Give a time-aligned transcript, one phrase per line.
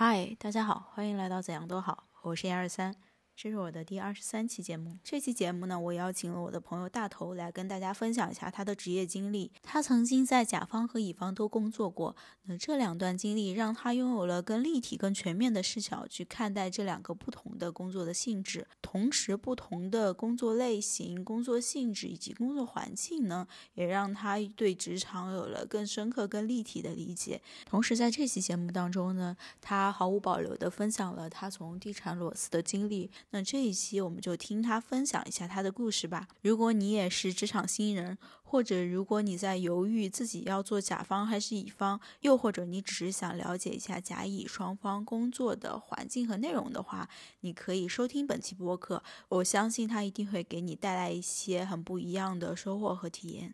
[0.00, 2.94] 嗨，大家好，欢迎来到怎样都好，我是一二三。
[3.40, 4.98] 这是我的第二十三期节目。
[5.04, 9.52] 这期节目呢，我邀请了我的朋友大头来跟大家分享一下他的职业经历。
[9.62, 12.16] 他曾经在甲方和乙方都工作过，
[12.46, 18.66] 那这两段经历让他拥有了更立体、更全面的视角去看待这两个不同的工作的性质。
[18.82, 27.40] 同时，不同的工作类型、工作性质以及工作环境呢，也让他对职场有了更深刻、更立体的理解。
[27.64, 33.08] 同时，在这期节目当中呢，他毫无保留地分享了他从地产裸辞的经历。
[33.30, 36.28] 那这一期我们就听他分享一下他的故事吧。
[36.42, 47.08] 如果你也是职场新人，或者如果你在犹豫自己要做甲方还是乙方，又或者你只是想了解一下甲乙双方工作的环境和内容的话，
[47.40, 49.02] 你可以收听本期播客。
[49.28, 53.52] 我相信他一定会给你带来一些很不一样的收获和体验。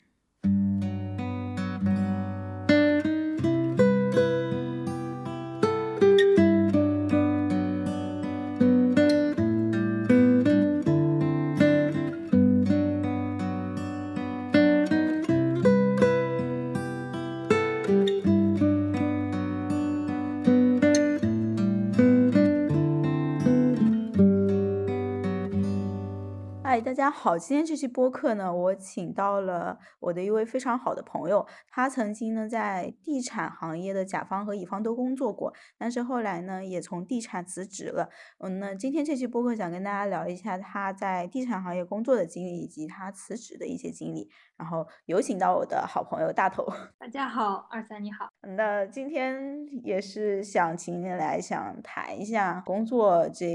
[27.16, 38.10] 好，今天这期播客呢，我请到了我的一位非常好的朋友，他曾经呢在地产行业的甲方和乙方都工作过，但是后来呢也从地产辞职了。
[38.40, 44.28] 嗯，那今天这期播客想跟大家聊一下他在地产行业工作的经历以及他辞职的一些经历。
[44.57, 46.66] 然后有请到我的好朋友大头。
[46.99, 48.29] 大家好，二三你好。
[48.57, 53.46] 那今天也是想请你来，想谈一下工作这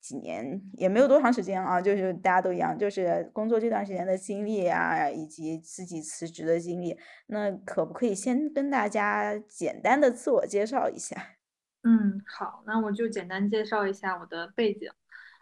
[0.00, 6.98] 几年也没有多长时间啊，就是大家都一样，就是工作这段时间的经历啊，以及自己辞职的经历。
[7.26, 11.16] 那可不可以先跟大家简单的自我介绍一下？
[11.82, 14.90] 嗯，好，那我就简单介绍一下我的背景。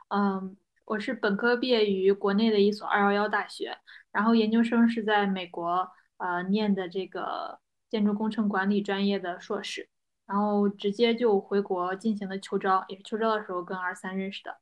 [0.09, 0.57] 嗯，
[0.89, 3.77] 我是本科毕业于国内的一所二幺幺大学。
[4.11, 7.61] 然后研究生是在美国呃念的这个
[7.91, 9.87] 建筑工程管理专业的硕士，
[10.27, 14.57] 然后直接就回国进行了秋招，也是秋招的时候跟二三认识的，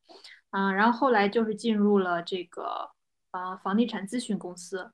[0.50, 2.90] 嗯，然后后来就是进入了这个
[3.30, 4.90] 呃房地产咨询公司，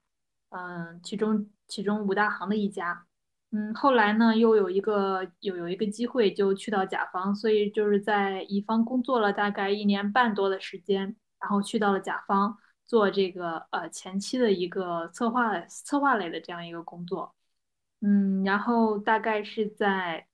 [0.50, 3.06] 嗯，其中其中五大行的一家，
[3.52, 12.56] 嗯，后来呢又有一个有有一个机会就去到甲方，所以就是在乙方工作了大概一年半多的时间，然后去到了甲方。
[12.84, 17.34] 做这个呃前期的一个策划策划类的这样一个工作，
[18.00, 20.26] 嗯，然后大概是在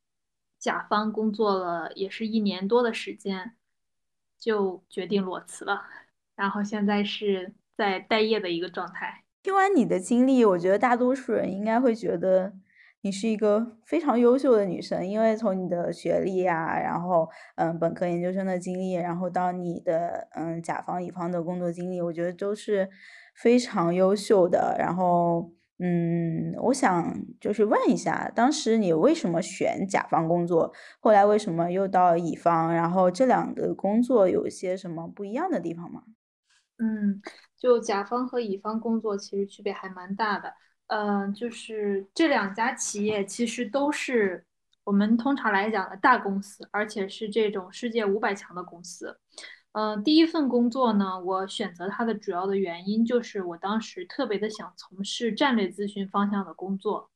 [0.58, 3.54] 甲方工作了也是一年多的时间，
[4.41, 5.84] 就决定裸辞了，
[6.34, 9.22] 然后现在是在待业的一个状态。
[9.44, 12.52] 听完你的经历，我觉得大多数人应该会觉得。
[13.03, 22.88] 你是一个非常优秀的女生，因为从你的学历啊，然后嗯，本科、研究生的经历，然后到你的嗯，甲方、乙方的工作经历，我觉得都是
[23.34, 24.75] 非常优秀的。
[24.78, 30.72] 然后嗯，我想就是问一下，当时你为什么选甲方工作？
[31.00, 32.75] 后来为什么又到乙方？
[32.75, 36.03] 然后这两个工作有一些什么不一样的地方吗？
[36.81, 37.20] 嗯，
[37.58, 40.54] 就甲方和乙方工作其实区别还蛮大的。
[40.88, 44.44] 呃，就是这两家企业其实都是
[44.84, 49.19] 我们通常来讲的大公司，而且是这种世界五百强的公司。
[49.72, 57.10] 嗯，第一份工作呢，我选择它的主要的原因就是我当时特别的想从事战略咨询方向的工作。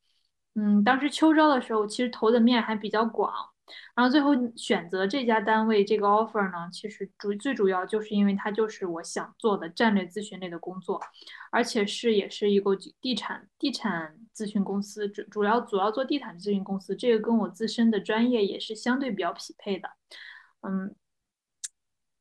[0.54, 3.32] 嗯，当时秋招的时候，其实投的面还比较广。
[3.94, 11.00] 然后最后选择这家单位这个 offer 呢，其实主最主要就是因为它就是我想做的战略咨询类的工作，
[11.50, 19.88] 而且是也是一个地产地产咨询公司，主主要主要做地产咨询公司，这个跟我自身的专业也是相对比较匹配的，
[20.62, 20.94] 嗯，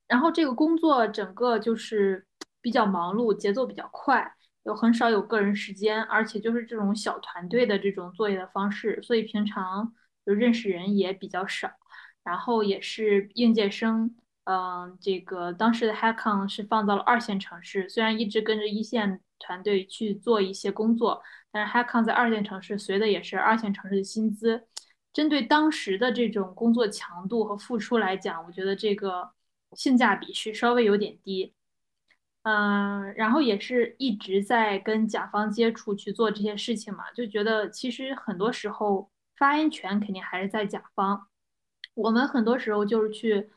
[0.07, 2.27] 然后这个工作整个就是
[2.61, 9.93] 比较忙碌，节奏比较快，有很少有个人时间，而且就是这种小团队的这种作业的方式，所以平常。
[10.25, 11.71] 就认识人也比较少，
[12.23, 24.67] 然后也是应届生，嗯，这个当时的 Hackon 是放到了二线城市，虽然一直跟着一线团队去做一些工作，但是 Hackon 在二线城市随的也是二线城市的薪资，
[25.11, 29.31] 针对当时的这种工作强度和付出来讲，我觉得这个
[29.73, 31.53] 性价比是稍微有点低，
[32.43, 39.09] 嗯，然后也是一直在跟甲方接触去做这些事情嘛，就觉得其实很多时候。
[39.41, 41.27] 发言权肯定还是在甲方，
[41.95, 43.49] 我们很多时候就是去，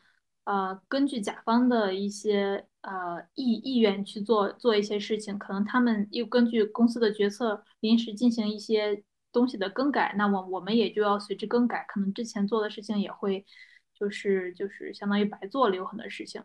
[0.45, 13.45] 呃，根据甲方的一些呃意意愿去做做一些事情，可能他们又根据公司的决策临时进行一些东西的更改，那我我们也就要随之更改，可能之前做的事情也会
[13.93, 16.43] 就是就是相当于白做了有很多事情，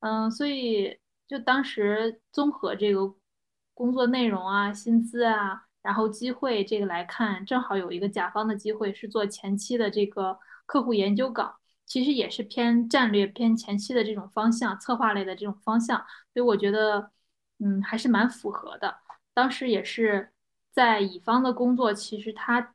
[0.00, 3.14] 嗯，所以就当时综合这个
[3.72, 11.54] 工作内容啊、薪资啊，然后机会这个来看，正好有一个甲方的机会是做前期的这个客户研究岗，
[11.86, 15.98] 其实也是偏战略、偏前期的这种方向，策划类的这种方向，
[16.32, 17.10] 所以我觉得
[17.58, 18.96] 嗯还是蛮符合的。
[19.34, 20.30] 当时也是
[20.72, 22.74] 在乙方的工作，其实它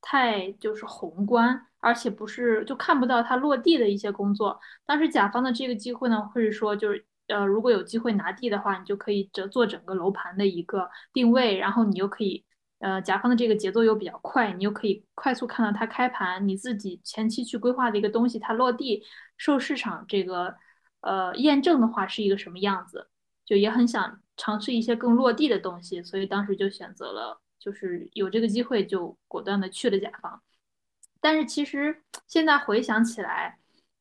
[0.00, 1.66] 太就是宏观。
[1.84, 4.60] 而且不是就看不到它落地的一些工作。
[4.86, 12.44] 当时甲方的这个机会呢，会是说就是呃，如果有机会拿地的话，你就可以整做整个楼盘的一个定位，然后你又可以
[12.78, 19.02] 呃，甲方的这个节奏又比较快，你又可以快速看到它开盘，你自己前期去规划的一个东西，它落地
[19.36, 20.54] 受市场这个
[21.00, 23.08] 呃验证的话是一个什么样子，
[23.44, 30.42] 就也很想尝试一些更落地的东西，所以当时就选择了，就是有这个机会就果断的去了甲方。
[31.20, 33.58] 但是其实现在回想起来，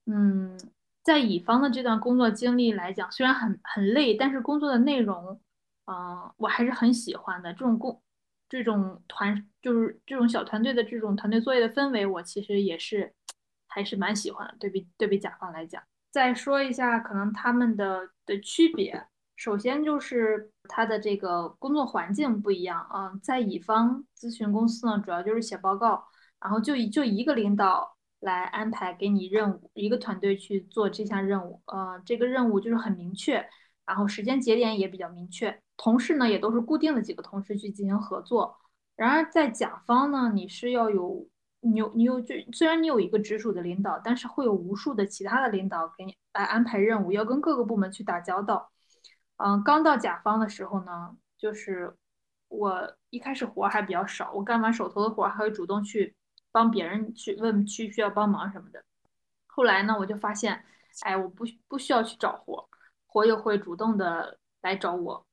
[0.08, 0.58] 嗯，
[1.04, 5.42] 在乙方的这段工作经历来讲，虽然很很累，但是工作的内容，
[5.86, 7.52] 嗯，我还是很喜欢的。
[7.54, 8.02] 这种工，
[8.48, 13.14] 这种团，就是这种小团队的这种团队作业的氛围，我其实也是
[13.68, 14.56] 还是蛮喜欢的。
[14.60, 15.82] 对比对比甲方来讲，
[16.12, 26.08] 再说一下可能他们的的区别，首先就是他的这个工作环境不一样啊，在乙方咨询公司呢，主要就是写报告。
[26.44, 33.46] 然后就一就一个领导来安排给你任务，一个团队去做这项任务，呃，这个任务就是很明确，
[33.86, 38.56] 然后时间节点也比较明确，同事呢也都是固定的几个同事去进行合作。
[38.96, 41.28] 然而在甲方呢，你是要有
[41.62, 48.72] 你有你有就虽然你有一个直属的领导，但是会有无数的其他的领导给你来安排任务，要跟各个部门去打交道。
[49.38, 51.96] 嗯，刚到甲方的时候呢，就是
[52.50, 56.16] 我一开始活还比较少，我干完手头的活还会主动去。
[56.52, 58.84] 帮别人去问需需要帮忙什么的，
[59.48, 60.64] 后来呢，我就发现，
[61.02, 62.70] 哎，我不不需要去找活，
[63.06, 65.26] 活也会主动的来找我。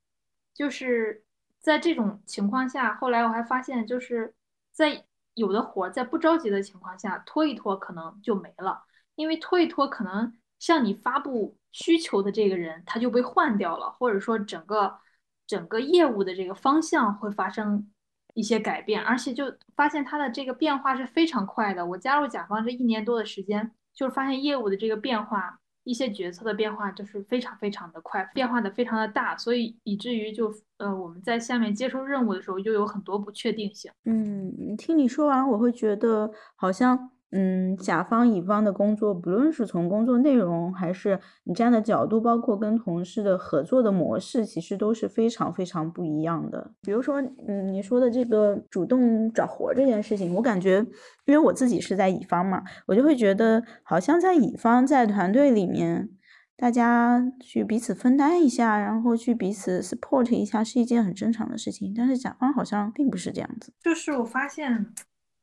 [0.54, 1.24] 就是
[1.60, 4.32] 在这种情况下，后来我还发现，就是
[4.70, 5.04] 在
[5.34, 8.84] 有的活在不着急的情况下，拖一拖可能就没了，
[9.16, 14.98] 因为拖一拖，可能向你发布需求的这个人他就被换掉了，或者说整个
[15.46, 17.90] 整个业务的这个方向会发生。
[18.38, 21.84] 一些改变，而且就发现它的这个变化是非常快的。
[21.84, 33.90] 我加入甲方这一年多的时间，就是发现业务的这个变化，一些决策的变化就是非常非常的快，变化的非常的大，所以以至于就呃我们在下面接收任务的时候，又有很多不确定性。
[34.04, 37.10] 嗯，听你说完，我会觉得好像。
[37.30, 46.72] 嗯，甲方乙方的工作，不论是从工作内容，还是你站的角度，包括跟同事的合作的模式，其实都是非常非常不一样的。
[46.80, 50.78] 比如说，嗯，你说的这个主动找活这件事情，我感觉，
[51.26, 56.08] 因为我自己是在乙方嘛，我就会觉得，好像在乙方在团队里面，
[56.56, 61.92] 大家去彼此分担一下，然后去彼此 support 一下，是一件很正常的事情。
[61.94, 63.74] 但是甲方好像并不是这样子。
[63.82, 64.94] 就是我发现。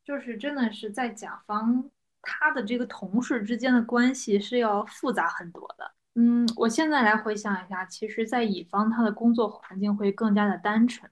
[0.05, 1.89] 就是真的是在甲方，
[2.21, 5.91] 他的这个同事之间的关系是要复杂很多的。
[6.13, 11.11] 嗯，我现在来回想一下，其实，在乙方他的工作环境会更加的单纯，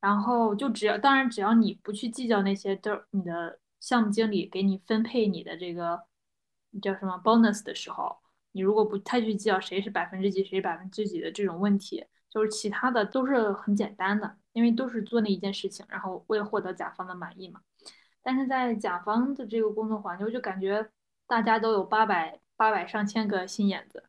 [0.00, 6.04] 然后就只要，当然只要你不去计较那些，都你的项目经理给你分配你的这个
[6.80, 8.16] 叫什么 bonus 的时候，
[8.52, 17.60] 你如果不太去计较谁是百分之几，谁百分之几的这种问题，就是其他的都是很简单的，因为都是做那一件事情，然后为了获得甲方的满意嘛。
[18.26, 20.84] 但是在甲方的这个工作环境，我就感觉
[21.28, 24.02] 大家都有八百八百上千个心眼子，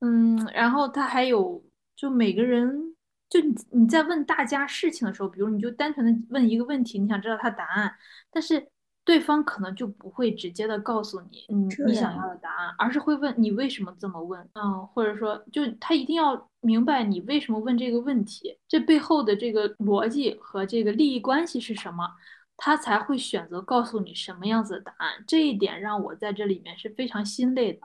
[0.00, 1.62] 嗯，然后他还有，
[1.94, 2.96] 就每个人，
[3.30, 7.94] 就你你在问大家事情的时候，比如你就单纯的问一个问题，你想知道他答案，
[8.32, 8.68] 但是
[9.04, 22.10] 对方可能就不会直接的告诉你，嗯，你想要的答案，而是会问你为什么这么问，嗯，或者说就他一定要明白你为什么问这个问题，这背后的这个逻辑和这个利益关系是什么。
[22.56, 27.80] 他才会选择告诉你什么样子的答案，这一点让我在这里面是非常心累的。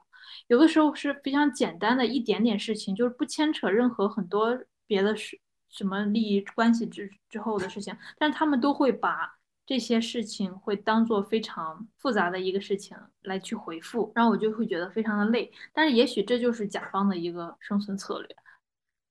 [0.47, 15.51] 有的时候是非常简单的一点点事情，就是不牵扯任何很多别的事，什么利益关系之之后的事情，但他们都会把这些事情会当做非常复杂的一个事情来去回复，然后我就会觉得非常的累。
[15.73, 18.35] 但是也许这就是甲方的一个生存策略。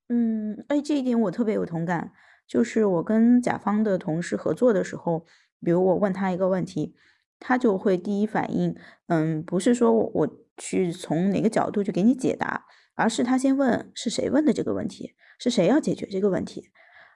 [0.08, 2.12] 嗯，哎，这一点我特别有同感，
[2.46, 5.26] 就是我跟甲方的同事合作的时候。
[5.64, 6.94] 比如我问他一个问题，
[7.40, 8.74] 他就会第一反应，
[9.06, 16.70] 嗯，不是说我去从哪个角度去给你解答，而是他先问是谁问的这个问题，是谁要解决这个问题，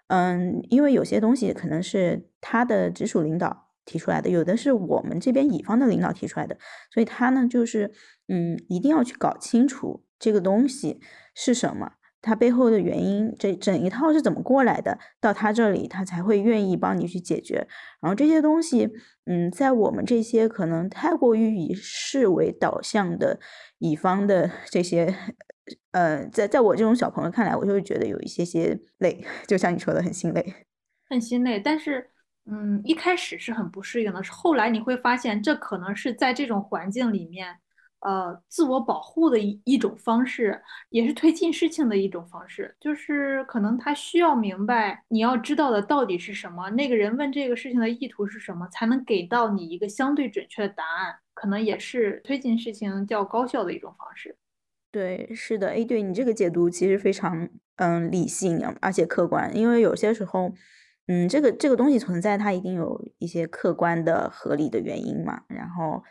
[0.08, 6.56] 嗯，因为有些东西可能是他的直属领导提出来的，有的是我们这边乙方的领导提出来的，
[6.90, 7.92] 所以他呢就是
[8.28, 11.00] 嗯，一定要去搞清楚这个东西
[11.34, 11.92] 是什么。
[12.22, 14.96] 他背后的原因，这整一套是怎么过来的？
[15.20, 17.66] 到他这里，他才会愿意帮你去解决。
[18.00, 18.88] 然后这些东西，
[19.26, 23.40] 嗯，在我们这些可能太过于以事为导向的
[23.78, 25.14] 乙方的这些，
[25.90, 30.54] 呃，在在我这种小朋友看来，我就会觉得有一些些累，就像你说的，很心累，
[31.10, 31.58] 很心累。
[31.58, 32.08] 但是，
[32.46, 37.56] 嗯，一开始是很不适应的，后来你会发现，这可能是在这种环境里面。
[38.04, 42.74] 呃，自我保护的一一种方式，也是推进事情的一种方式。
[42.80, 51.14] 就是可能他需要明白你要知道的到底是什么，那个人问这个事情的意图是什么，才能给到你一个相对准确的答案。
[51.34, 54.36] 可能也是推进事情较高效的一种方式。
[54.90, 60.52] 对，是的，哎，对你这个解读其实非常嗯理性而且客观，因为有些时候，
[61.06, 66.02] 嗯，这个这个东西存在，它一定有一些客观的合理的原因嘛，然后。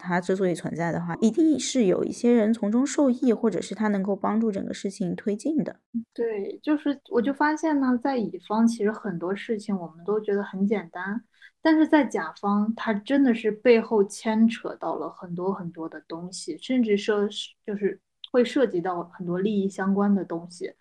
[0.00, 5.76] 它之所以存在的话，一定是有一些人从中受益，或者是它能够帮助整个事情推进的。
[6.12, 11.22] 对，就是我就发现呢，在乙方其实很多事情我们都觉得很简单，
[11.62, 17.28] 但是在甲方，它真的是背后牵扯到了很多很多的东西，甚至涉
[17.66, 18.00] 就是
[18.32, 20.72] 会涉及到很多利益相关的东西。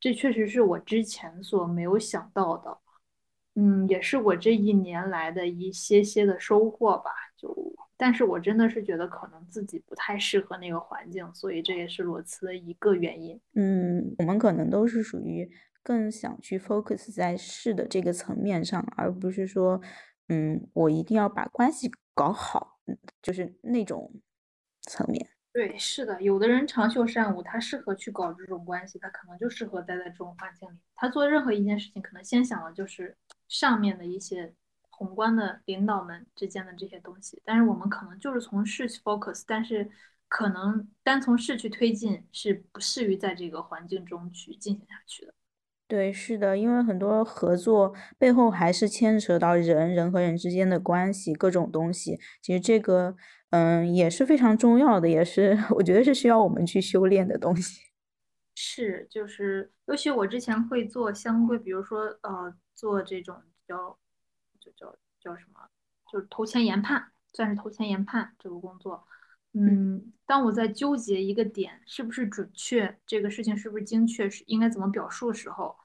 [0.00, 2.78] 这确实是我之前所没有想到的，
[3.56, 7.67] 嗯，也是我这一年来的一些些的收获吧，就。
[8.00, 13.38] 但是我真的是觉得可能自己不太适合那个环境，所以这也是裸辞的一个原因。
[13.54, 15.50] 嗯，我们可能都是属于
[15.82, 19.80] 更想去 focus 在事的这个层面上，而不是说，
[20.28, 22.78] 嗯，我一定要把关系搞好，
[23.20, 24.12] 就是那种
[24.82, 25.28] 层面。
[25.52, 30.78] 对，是的，有的人长袖善舞，他适合去搞这种关系，他可能就适合待在这种环境里。
[30.94, 33.16] 他做任何一件事情，可能先想的就是
[33.48, 34.54] 上面的一些。
[34.98, 39.88] 宏观的领导们之间的这些东西，但是我们可能就是从事去 focus，但是
[40.26, 45.32] 可能单从事去推进是不适于在这个环境中去进行下去的。
[45.86, 52.18] 对，是的，因为很多合作背后还是牵扯到人人和人之间的关系，各种东西。
[52.42, 53.14] 其实这个，
[53.50, 57.82] 嗯，也是非常重要的，也是 我觉得是需要我们去修炼的东西。
[58.56, 63.96] 是，就是尤其我之前会做相关，比如说呃，做这种比较。
[64.76, 65.60] 叫叫什么？
[66.10, 69.06] 就是投前研判，算是投前研判这个工作。
[69.52, 75.76] 嗯，当我在纠结一个点是不是准确，这个事情是不是精确，是应该怎么表述的时候，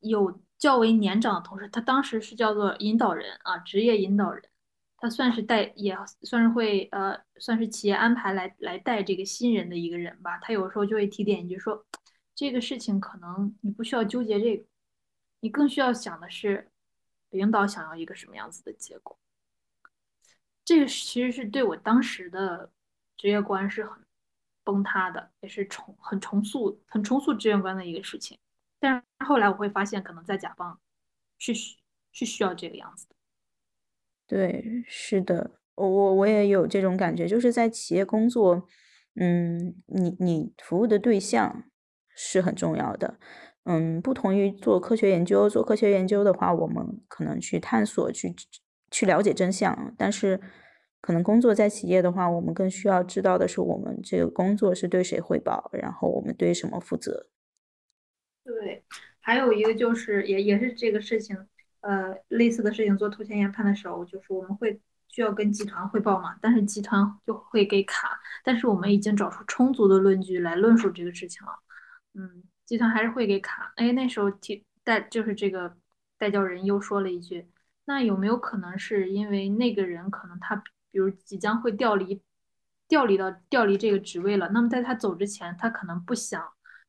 [0.00, 4.42] 有较为年长的同事，他当时是叫做引导人啊，职业引导人，
[4.98, 10.38] 他算是带，也算是会呃，算是企业安排来来带这个新人的一个人吧。
[10.38, 11.84] 他有时候就会提点一句说，
[12.34, 14.64] 这个事情可能你不需要纠结这个，
[15.40, 16.69] 你更需要想的是。
[17.30, 19.18] 领导想要一个什么样子的结果？
[20.64, 22.70] 这个其实是对我当时的
[23.16, 23.98] 职业观是很
[24.62, 28.38] 崩塌的，也是重很重塑、很重塑职业观的一个事情。
[28.78, 30.78] 但是后来我会发现，可能在甲方
[31.38, 31.52] 是
[32.12, 33.14] 是需要这个样子的。
[34.26, 38.68] 对，是的，我我我也有这种感觉，就是在企业工作，
[39.16, 41.64] 嗯，你你服务的对象
[42.14, 43.18] 是很重要的。
[43.72, 48.34] 嗯，不同于做科学研究，做科学研究的话，我们可能去探索、去
[48.90, 49.94] 去了解真相。
[49.96, 50.40] 但是，
[51.00, 57.28] 可能工作在企业的话，我们更需要知道的是，我们这个工作是对谁汇报，然后我们对什么负责。
[58.42, 58.82] 对，
[59.20, 61.36] 还有一个就是，也也是这个事情，
[61.82, 71.52] 呃，类似的事情做投前研判的时候，就是我们会需要跟集团汇报嘛，但是集团就会给卡，但是我们已经找出充足的论据来论述这个事情了，
[72.14, 72.42] 嗯。
[72.70, 75.76] 集团还是会给卡，哎，那时候提代就是这个
[76.16, 77.50] 代教人又说了一句，
[77.84, 82.22] 那有没有可能是因为那个人可能他比如即将会调离，
[82.86, 86.40] 调离到调离这个职位了，那么在他走之前，他可能不想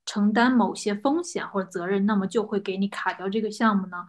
[0.06, 4.06] 承担某些风险或者责任，那么就会给你卡掉这个项目呢？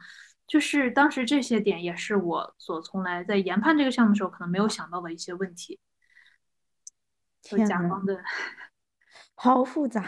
[0.47, 5.81] 就是当时这些点也是我所从来在研判这个项目的时候可能没有想到的一些问题。
[7.67, 8.23] 甲方的，
[9.35, 10.05] 好复杂。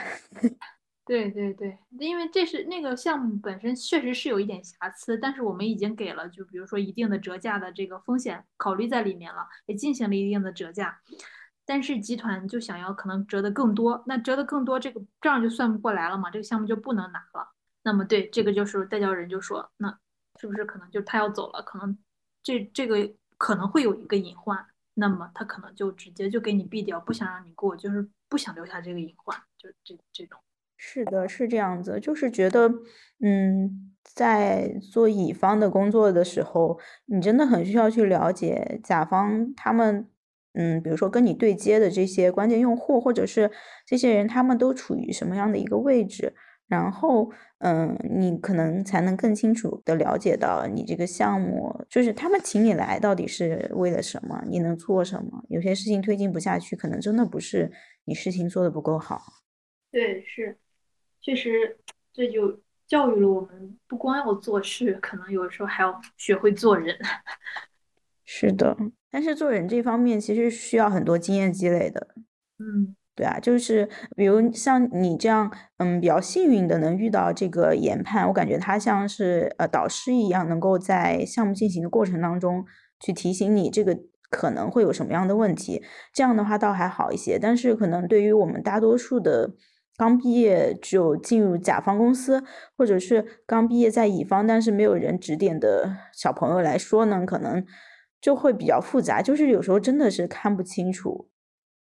[1.06, 10.98] 对对对，因为这是那个项目本身确实是有一点瑕疵，但是我们已经给了，就比如说一定的折价的这个风险考虑在里面了，也进行了一定的折价，
[11.66, 17.52] 但是集团就想要可能折的更多，那折的更多，这个账就算不过来了嘛，这个项目就不能拿了。
[17.82, 19.98] 那么对这个就是代教人就说，那
[20.40, 21.98] 是不是可能就他要走了，可能
[22.42, 30.40] 这这个可能会有一个隐患，那么他可能就直接就给你毙掉，不想让你过，就是不想留下这个隐患，就这这种。
[30.76, 32.68] 是的，是这样子，就是觉得，
[33.20, 40.06] 嗯，在做乙方的工作的时候，你真的很需要去了解甲方他们，
[40.52, 43.50] 嗯，比如说跟你对接的这些关键用户，或者是
[43.86, 46.34] 这些人，他们都处于什么样的一个位置，
[46.68, 55.44] 然后，嗯，你可能才能更清楚的了解到你这个项目，就是他们请你来到底是为了什么，你能做什么？
[55.48, 57.72] 有些事情推进不下去，可能真的不是
[58.04, 59.22] 你事情做的不够好。
[59.90, 60.58] 对，是，
[61.24, 61.78] 确实，
[62.12, 62.60] 这就。
[62.86, 66.94] 教育了我们，不光要做事，可能有的时候还要学会做人。
[68.26, 68.76] 是的，
[69.10, 72.08] 但是做人这方面其实需要很多经验积累的。
[72.58, 82.66] 嗯，对啊，就是比如像你这样，嗯，比较幸运的能遇到这个研判，我感觉他像是呃导师一样，能够在项目进行的过程当中
[83.00, 85.82] 去提醒你这个可能会有什么样的问题。
[86.12, 89.54] 这样的话倒还好一些，但是可能对于我们大多数的。
[89.96, 92.42] 刚毕业就进入甲方公司，
[92.76, 97.64] 或者是刚毕业在乙方，但是没有人指点的小朋友来说呢，可能
[98.20, 99.22] 就会比较复杂。
[99.22, 101.28] 就是有时候真的是看不清楚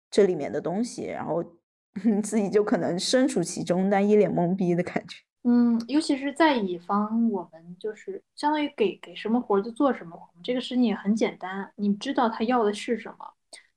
[0.10, 1.44] 这里面的东西，然后
[2.24, 5.18] 自己就可能身处其中，但一脸懵逼的感觉。
[5.44, 13.18] 嗯，尤其是在乙方，我们就是相当于给给什么活就做什么活，这个事情也很简单，你知道他要的是什么。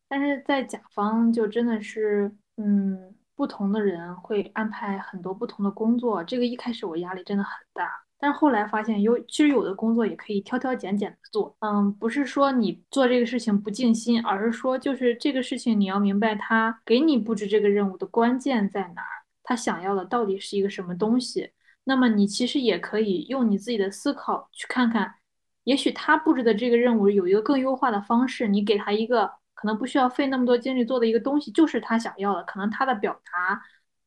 [0.09, 3.15] 但是在甲方就真的是，嗯。
[3.35, 21.51] 不同的人会安排很多不同的工作，这个一开始我压力真的很大，但是后来发现有其实有的工作也可以挑挑拣拣的做，嗯，不是说你做这个事情不尽心，而是说就是这个事情你要明白他给你布置这个任务的关键在哪儿，他想要的到底是一个什么东西，
[21.85, 25.15] 那么你其实也可以用你自己的思考去看看，
[25.65, 29.33] 也许他布置的这个任务有一个更优化的方式，你给他一个。
[29.63, 32.43] 可能不需要费那么多精力做的一个东西，就是他想要的。
[32.43, 33.63] 可能他的表达，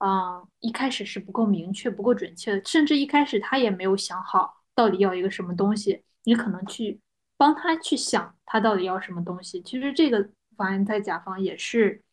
[0.05, 6.03] 嗯，一开始是不够明确、不够准确的，甚至一开始他也没有想好到底要一个什么东西。
[6.25, 6.99] 你可能去
[7.37, 9.61] 帮他去想他到底要什么东西。
[9.61, 12.03] 其实这个方案在甲方也是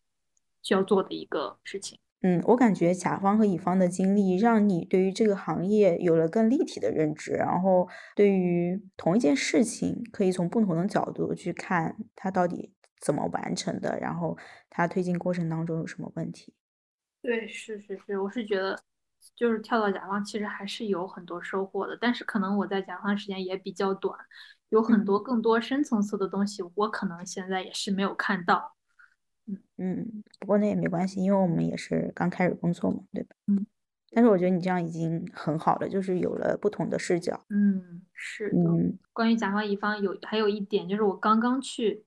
[0.63, 1.99] 需要做的一个事情。
[2.21, 12.71] 嗯，我感觉甲方和乙方的经历让你对于这个行业有了更立体的认知，然后对于同一件事情可以从不同的角度去看它到底。
[13.03, 13.99] 怎么完成的？
[14.01, 14.39] 然后
[14.71, 16.55] 它推进过程当中有什么问题？
[17.21, 18.81] 对，是是是，我是觉得，
[19.35, 24.17] 就是跳到甲方其实还是有很多收获的，但是可能我在甲方时间也比较短，
[24.69, 28.77] 有很多更多深层次的东西，我可能现在也是没有看到。
[29.47, 33.37] 嗯嗯，不过那也没关系，因为我们也是刚开始工作嘛，对吧？
[33.49, 33.67] 嗯。
[34.15, 37.45] 但是我觉得你这样已经很好了，就是有了不同的视角。
[37.49, 38.57] 嗯，是的。
[39.13, 42.05] 关于甲方乙方有还有一点就是我刚刚去。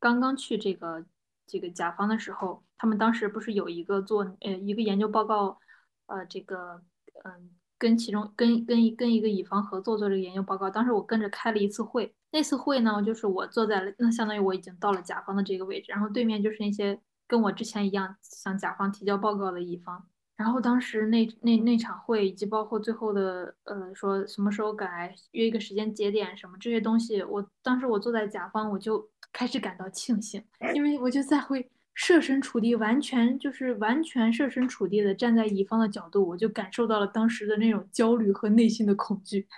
[0.00, 1.04] 刚刚去这个
[1.46, 5.58] 这个甲方的时候，他们当时不是有一个做呃一个研究报告，
[6.06, 6.82] 呃这个
[7.24, 20.08] 嗯跟其中跟跟跟一个乙方合作做这个研究报告，当时我跟着开了一次会，那次会呢就是我坐在了那相当于我已经到了甲方的这个位置，然后对面就是那些跟我之前一样向甲方提交报告的乙方。
[20.38, 30.40] 然后当时那那那场会以及包括最后的呃说什么时候改约一个时间节点什么这些东西，我当时我坐在甲方我就 开始感到庆幸，
[30.76, 39.48] 因为我就在会设身处地，完全就是完全设身处地的站在乙方的角度，我就感受到了当时的那种焦虑和内心的恐惧。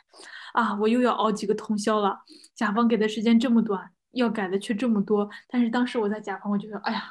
[0.55, 2.19] 啊，我又要熬几个通宵了，
[2.55, 5.29] 甲方给的时间这么短，要改的却这么多。
[5.47, 7.03] 但是当时我在甲方，我就说哎呀，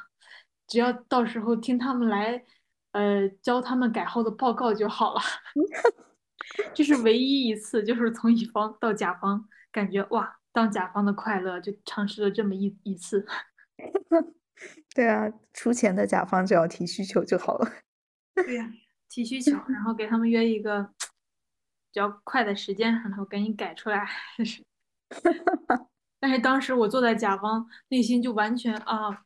[0.67, 2.43] 只要到时候听他们来。
[2.91, 5.21] 呃，教他们改后的报告就好了。
[6.73, 13.25] 这是唯一一次，就是从乙方到甲方，感觉哇，当甲方的快乐就尝试了这么一一次。
[14.95, 17.71] 对啊，出钱的甲方只要提需求就好了。
[18.33, 18.71] 对呀，
[19.07, 24.07] 提需求，然后给他们约一个比较快的时间，然后赶紧改出来。
[26.19, 29.23] 但是当时我坐在甲方，内心就完全啊。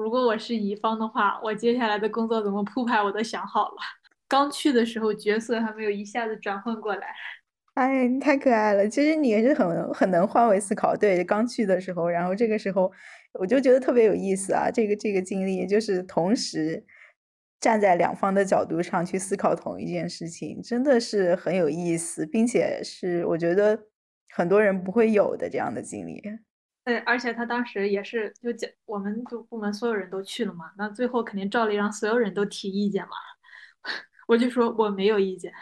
[0.00, 3.76] 如果我是乙方的话，我接下来的工作怎么铺排我都想好了。
[4.26, 7.08] 刚去的时候角色还没有一下子转换过来。
[7.74, 8.88] 哎，你太可爱了！
[8.88, 10.96] 其实你也是很很能换位思考。
[10.96, 12.90] 对，刚去的时候，然后这个时候
[13.38, 14.70] 我就觉得特别有意思啊。
[14.72, 16.84] 这个这个经历就是同时
[17.60, 23.78] 站在两方的角度上去思考同一件事情，真的是很有意思，并且是我觉得
[24.30, 26.22] 很多人不会有的这样的经历。
[26.90, 33.10] 对，而且他当时也是就讲，我们就部门所有人都去了嘛，那最后肯定照例让所有人都提意见嘛。
[34.26, 35.52] 我就说我没有意见，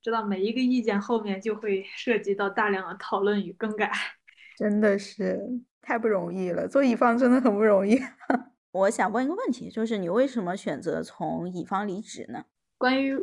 [0.00, 3.92] 知道每一个意见后面就会涉及到大量的讨论与更改，
[4.56, 5.38] 真的是
[5.82, 8.00] 太不容易了，做乙方真的很不容易。
[8.72, 12.46] 我想问一个问题，就是你为什么选择从乙方离职呢？
[12.78, 13.14] 关于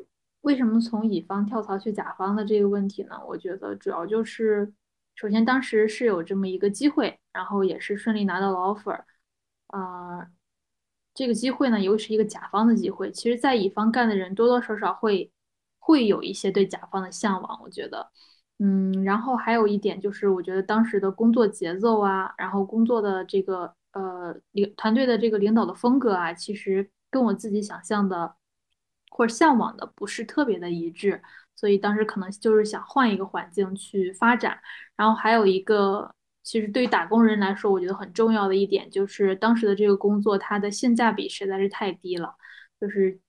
[0.42, 3.20] 为什么从乙方跳槽去甲方的这个问题呢？
[3.28, 4.72] 我觉得主要就是，
[5.16, 9.04] 首先当时是有这么一个机会，然后也是顺利拿到了 offer，
[9.68, 10.28] 啊，
[11.14, 13.12] 这个机会呢又是一个甲方的机会。
[13.12, 15.32] 其实，在乙方干的人多多少少会
[15.80, 18.12] 会有一些对甲方的向往，我觉得，
[18.60, 28.36] 嗯，然后还有一点就是，我觉得当时的工作节奏啊，然后工作的这个呃领团队的这个领导的风格啊，其实跟我自己想象的。
[29.12, 31.24] 或者向往的不是特别的一致，
[31.56, 34.60] 所以当时可能就是想换一个环境去发展。
[34.96, 36.14] 然后还有一个，
[36.44, 42.36] 其实对于打工人来说，我觉得很重要的一点就是当时的这个工作它的性价比实在是太低了，
[42.80, 43.20] 就是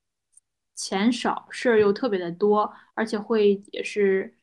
[0.75, 4.35] 钱少，事儿又特别的多，而且会也是，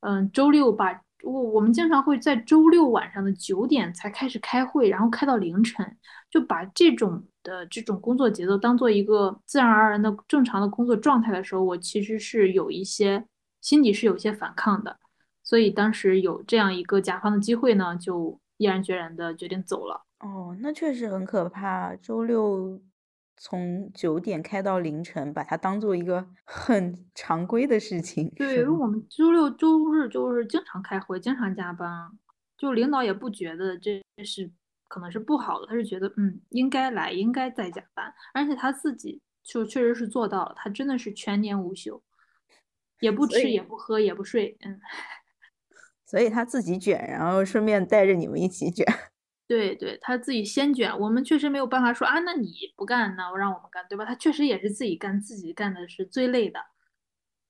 [0.00, 5.98] 嗯，周六把我我们经常会在周六晚上的九点才开始开会，然后开到凌晨，
[6.30, 7.26] 就把这种。
[7.42, 13.24] 的这种工作节奏当做一个自然而然的正常的工作状态的时候，我其实是有一些
[13.60, 14.98] 心底是有些反抗的，
[15.42, 20.04] 所以当时有这样一个甲方的机会呢，就毅然决然的决定走了。
[20.20, 22.80] 哦，那确实很可怕，周六
[23.36, 28.30] 从九点开到凌晨，把它当做一个 很常规的事情。
[28.36, 32.10] 对，因为我们周六周日就是经常开会，经常加班，
[32.58, 34.50] 就领导也不觉得这是。
[34.90, 42.02] 可能是不好的，他是觉得嗯应该来，应该在加班，而且他自己就确实是做到了，他真的是全年无休，
[42.98, 44.80] 也不吃也不喝也不睡，嗯，
[46.04, 48.84] 所以他自己卷，然后顺便带着你们一起卷，
[49.46, 54.04] 对对，他自己先卷，我们确实没有办法说啊，那你不干，那我让我们干，对吧？
[54.04, 56.60] 他确实也是自己干，自己干的是最累的，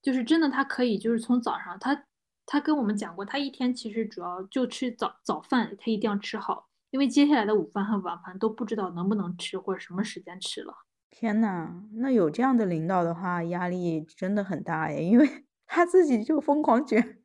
[0.02, 2.04] 就是真的他可以就是从早上他
[2.44, 6.69] 他跟我们讲过，他一天其实主要就吃早早饭，他一定要吃好。
[6.90, 10.74] 因为接下来的午饭和晚饭都不知道能不能吃或者什么时间吃了。
[11.08, 17.18] 天呐，那有这样的领导的话，压力真的很大耶，因为 他自己就疯狂卷。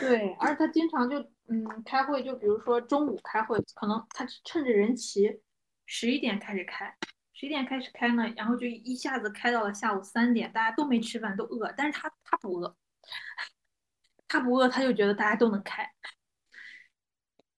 [0.00, 1.18] 对，而且他经常就
[1.48, 5.40] 嗯开会，就比如说中午开会，可能他趁着人齐，
[5.86, 6.92] 十一点开始开，
[7.32, 12.76] 十一点开始开呢，然后就一下子开到了下午三点，大家都没吃饭，都饿，但是他他不饿，
[14.26, 15.88] 他不饿，他就觉得大家都能开。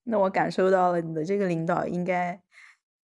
[0.09, 2.41] 那我感受到了你的这个领导应该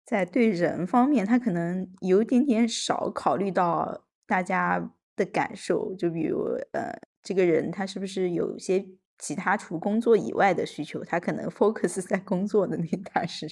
[0.07, 5.95] 在对人方面，他可能有一点点少考虑到大家的感受。
[5.97, 8.85] 就比如，呃，这个人他是不是有一些
[9.19, 11.05] 其他除工作以外的需求？
[11.05, 13.47] 他可能 focus 在工作的那他 是。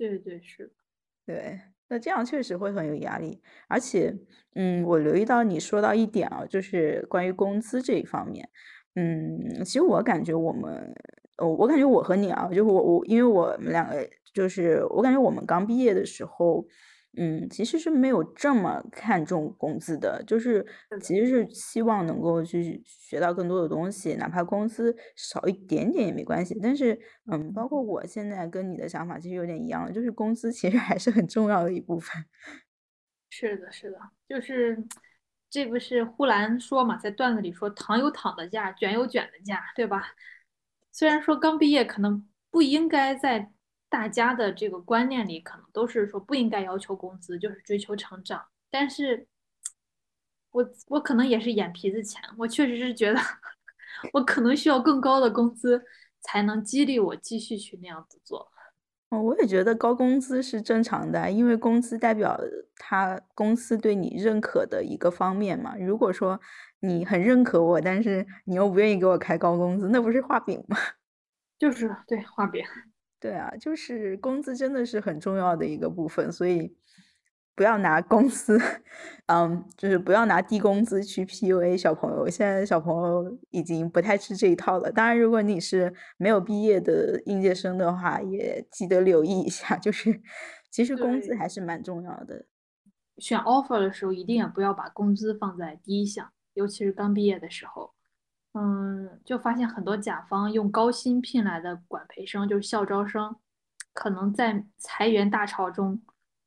[0.00, 0.72] 对对是，
[1.26, 1.60] 对。
[1.88, 3.42] 那这样确实会很有压力。
[3.68, 4.14] 而且，
[4.54, 8.48] 嗯，我留意到你说到一点啊，就是关于工资这一方面。
[8.94, 10.94] 嗯，其实我感觉我们。
[11.38, 16.64] 哦，我感觉我和你啊，就我我，因为我们两个就是我感觉我们刚毕业的时候，
[17.16, 20.64] 嗯，其实是没有这么看重工资的，就是
[21.00, 26.58] 其实是希望能够去学到更多的东西，哪怕工资少一点点也没关系。
[26.62, 26.98] 但是，
[27.30, 32.24] 嗯，包括我现在跟你的想法其实有点一样，就是工资其实还是很重要的一部分。
[33.30, 34.82] 是的，是的，就是
[35.50, 40.02] 这不是呼兰说嘛，在段子里说，躺有躺的价，卷有卷的价，对吧？
[40.92, 43.50] 虽然说刚毕业，可能不应该在
[43.88, 48.44] 大家的这个观念里，可能都是说不应该要求工资，就是追求成长。
[48.70, 49.26] 但是，
[50.50, 53.18] 我我可能也是眼皮子浅，我确实是觉得，
[54.12, 55.82] 我可能需要更高的工资，
[56.20, 58.51] 才能激励我继续去那样子做。
[59.12, 62.40] 哦，我也觉得高工资是正常的，因为工资代表
[62.76, 65.76] 他公司对你认可的一个方面嘛。
[65.76, 66.40] 如果说，
[66.80, 70.78] 你很认可我，但是你又不愿意给我开高工资，那不是画饼吗？
[71.60, 72.64] 就是对画饼。
[73.20, 76.74] 对啊，就是工资真的是很重要的一个部分，所以
[77.54, 78.58] 不要拿公司，
[79.26, 82.28] 嗯，就是不要拿低工资去 PUA 小朋友。
[82.28, 84.90] 现在小朋友已经不太吃这一套了。
[84.90, 90.20] 当然，如果你是没有毕业的应届生的话，也记得留意一下，就是
[90.70, 92.46] 其实工资还是蛮重要的。
[93.18, 96.32] 选 offer 的时候，一定也不要把工资放在第一项。
[96.54, 97.92] 尤其是刚毕业的时候，
[98.54, 103.36] 嗯，就发现很多甲方用高薪聘来的管培生，就是校招生，
[103.92, 106.00] 可能在裁员大潮中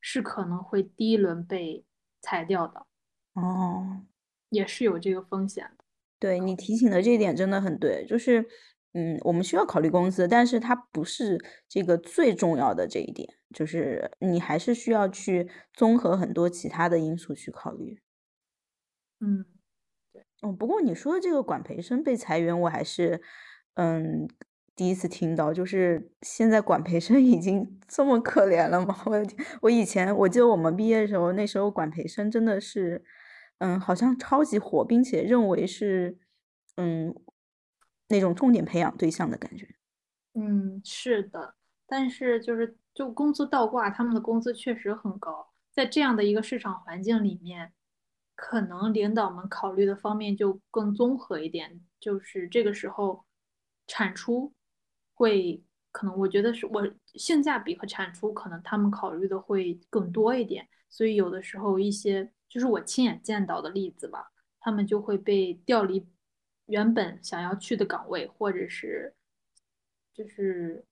[0.07, 1.83] 是可能会第一轮被
[2.21, 2.85] 裁掉的。
[3.33, 4.03] 哦，
[4.49, 5.83] 也是有这个风险的。
[6.19, 8.45] 对你提醒的这一点真的很对，就是
[8.93, 17.99] 嗯，我们需要考虑工资，但是它不是这个最重要的这一点，就是你还是需要去综合很多其他的因素去考虑。
[19.19, 19.43] 嗯。
[20.41, 23.23] 哦，不过你说的这个管培生被裁员，我还是
[23.73, 24.29] 嗯
[24.75, 25.53] 第一次听到。
[25.53, 28.95] 就是现在管培生 已经这么可怜了吗？
[29.05, 29.13] 我！
[29.61, 33.03] 我以前我记得我们毕业的时候，那时候管培生真的是
[33.59, 36.17] 嗯，好像超级火，并且认为是
[36.75, 37.15] 嗯
[38.09, 39.75] 那种重点培养对象的感觉。
[40.33, 41.55] 嗯，是的，
[41.87, 47.71] 但是就是就工资倒挂，他们的工资确实很高，在这样的一个市场环境里面，
[48.35, 53.23] 可能领导们考虑的方面就更综合一点，就是这个时候
[53.87, 54.53] 产出
[55.15, 66.05] 会可能，我觉得是我性价比和产出可能他们考虑的会更多一点，所以有的时候一些就是我亲眼见到的例子吧，他们就会被调离
[66.67, 69.15] 原本想要去的岗位，或者是。
[70.17, 70.85] 就是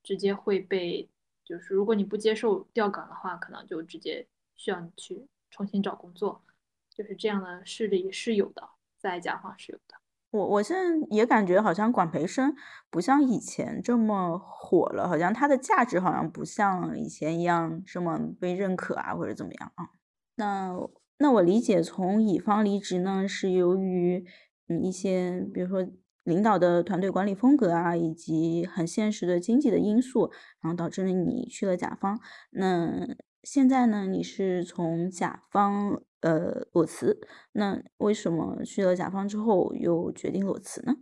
[0.00, 1.10] 直接会被，
[1.44, 6.40] 就是如果你不接受调岗的话，可能就直接需要你去重新找工作，
[6.88, 9.99] 就是这样的事例是有的，在甲方是有的。
[10.30, 12.54] 我我现在也感觉好像管培生
[12.90, 19.90] 不像以前这么火了，好像它的价值好像不像以前一样这么被认可啊，或者怎么样啊？
[20.36, 20.76] 那
[21.18, 24.24] 那我理解，从乙方离职呢，是由于
[24.68, 25.86] 嗯一些，比如说。
[26.24, 32.20] 领导的团队管理风格啊，以及很现实的经济的因素，然后导致了你去了甲方。
[32.50, 33.08] 那
[33.42, 34.06] 现在呢？
[34.06, 37.20] 你是从甲方呃裸辞，
[37.52, 40.94] 那为什么去了甲方之后又决定裸辞呢？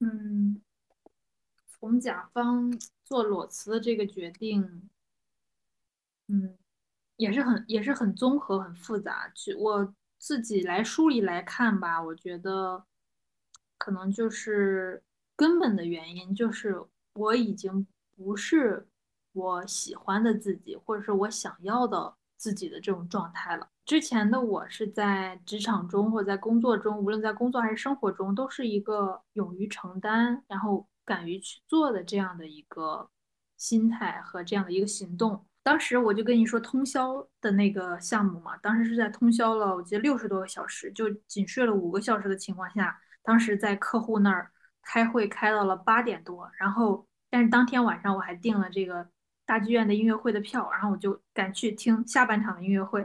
[0.00, 0.60] 嗯，
[1.66, 2.72] 从甲方
[3.04, 4.88] 做裸辞的这个决定，
[6.28, 6.56] 嗯，
[7.16, 9.28] 也是很也是很综合、很复杂。
[9.34, 12.84] 去我自己来梳理来看吧，我觉得。
[13.78, 15.02] 可能就是
[15.36, 18.88] 根本的原因，就是我已经不是
[19.32, 23.68] 我喜欢的自己，或者是我想要的自己的这种状态了。
[23.84, 33.08] 之前的我是在职场中或在工作中，无论在工作还是生活中，都是一个勇于承担，然后敢于去做的这样的一个
[33.56, 35.46] 心态和这样的一个行动。
[35.62, 42.96] 当时我就跟你说通宵的那个项目嘛，当时是在通宵了，我记得六十多个小时，就仅睡了五个小时的情况下。
[43.22, 49.08] 当时在客户那儿开会，开到了八点多，然后但是当天晚上我还订了这个
[49.46, 53.00] 大剧院的音乐会的票，然后我就赶去听下半场的音乐会。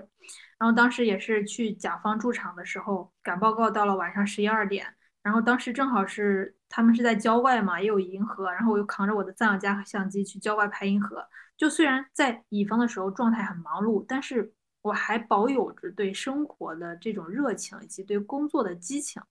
[0.57, 4.85] 然后当时也是去甲方驻场的时候赶报告，到了晚上十一二点，
[5.23, 11.25] 然后当时正好是他们是在郊外嘛，也有银河，然后我又扛着我的藏家和相机去郊外拍银河。
[11.57, 14.51] 就虽然在乙方的时候状态很忙碌，但是
[14.81, 19.21] 我还保有着对生活的这种热情以及对工作的激情。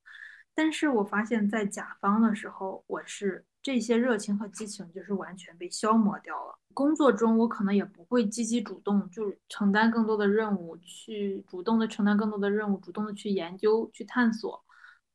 [0.55, 6.60] 但是我发现，在甲方的时候，我是这些热情和激情就是完全被消磨掉了。
[6.73, 14.65] 工作中，我可能也不会积极主动，就是承担更多的任务，去主动的承担更多的任务，主动的去研究、去探索。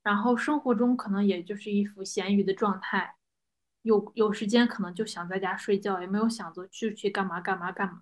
[0.03, 3.15] 然后生活中可能也就是一副闲鱼的状态，
[3.81, 7.99] 有有时间可能就想在家睡觉，也没有想着去去干嘛干嘛干嘛。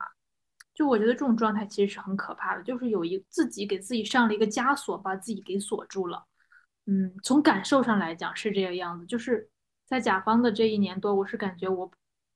[0.74, 6.26] 就我觉得这种状态其实是很可怕的，就是有一自己给自己上了一个枷锁，把自己给锁住了。
[6.88, 9.50] 嗯，从感受上来讲是这个样子，就是
[9.86, 11.89] 在甲方的这一年多，我是感觉我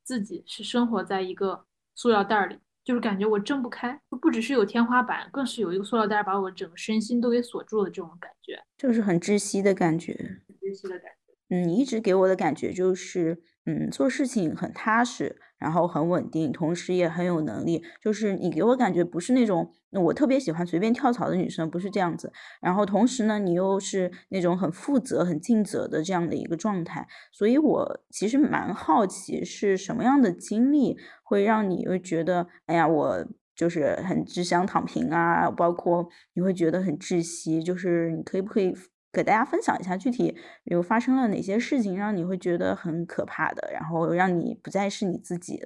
[0.07, 10.13] 自己是生活在一个塑料袋里，就是感觉我睁不开，不只是有天花板，更是有一个塑料袋把我整个身心都给锁住了，这种感觉，就是很窒息的感觉，
[10.61, 11.33] 窒息的感觉。
[11.49, 17.83] 嗯，你一直给我的感觉就是，嗯，做事情很踏实，然后很稳定，同时也很有能力。
[18.01, 22.31] 就是你给我感觉不是那种我特别喜欢随便跳槽的女生，不是这样子。
[22.61, 27.07] 然后同时呢，你又是那种很负责、很尽责的这样的一个状态。
[27.31, 37.63] 所以我其实蛮好奇，是什么样的经历会让你会觉得，哎呀，我就是很只想躺平啊，包括你会觉得很窒息。
[37.63, 38.73] 就是你可以不可以？
[39.11, 45.59] 给大家分享一下具体有发生了哪些事情，让你会觉得很可怕的，然后让你不再是你自己。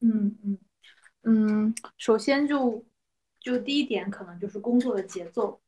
[0.00, 0.58] 嗯嗯
[1.22, 2.84] 嗯，首先就
[3.40, 5.60] 就第一点，可能就是工作的节奏。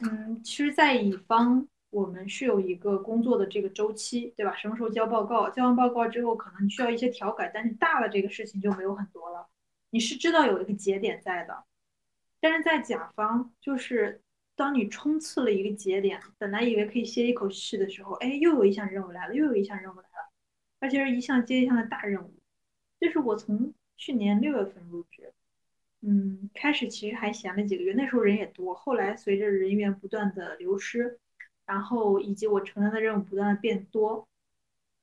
[0.00, 4.56] 嗯，其实，在乙方我们是有一个工作的这个周期，对吧？
[4.56, 5.48] 什么时候交报告？
[5.50, 9.48] 交完报告之后，可能需要一些调改，但是大的这个事情就没有很多了。
[9.90, 11.64] 你是知道有一个节点在的，
[12.40, 14.22] 但是在甲方就是。
[14.58, 20.32] 当你冲刺了一个节点，本来以为可以歇一口气的时候，哎，又有一项任务来了，又有一项任务来了，
[20.80, 22.34] 而且是一项接一项的大任务。
[22.98, 25.32] 就是我从去年六月份入职，
[26.00, 31.20] 嗯，开始其实还闲了几个月，那时候人也多，后来随着人员不断的流失，
[31.64, 34.26] 然后以及我承担的任务不断的变多，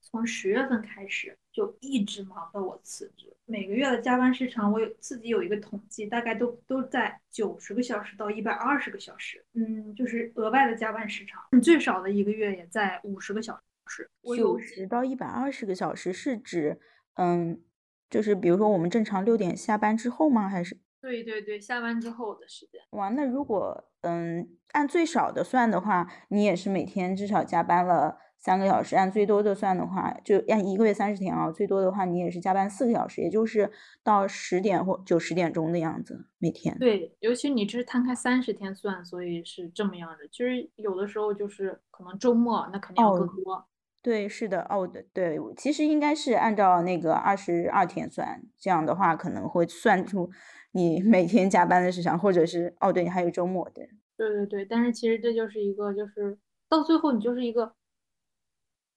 [0.01, 3.33] 从十月份开始就一直忙到我辞职。
[3.45, 9.41] 每个月的加班时长，我有自己有一个统计，大概都都在九十个小时到一百二十个小时。
[9.53, 14.09] 嗯，就是额外的加班时长，最少的一个月也在五十个小时。
[14.35, 16.77] 九十到一百二十个小时是指，
[17.13, 17.61] 嗯，
[18.09, 20.49] 就是比如说我们正常六点下班之后吗？
[20.49, 20.77] 还是？
[21.05, 22.81] 对对对，下班之后的时间。
[22.91, 28.95] 哇，那如果嗯按最少的算的话，你也是每天至少加班了三个小时。
[28.95, 33.71] 按最多的算的话，就按一个月三十天啊，最多的话你也是加班四个小时，也就是
[34.03, 36.75] 到十点或九十点钟的样子每天。
[36.79, 40.27] 对，尤其你这是摊开三十天算，所以是这么样的。
[40.31, 43.67] 其实有的时候就是可能周末那肯定要更多。
[44.01, 50.29] 对，是的，哦，对对，其实应该是按照那个二十二天算，这样的话可能会算出。
[50.75, 57.73] 你每天加班的时长，或者是哦，对，你还有周末，对，对对对，但是其实这就是一个，就是到最后你就是一个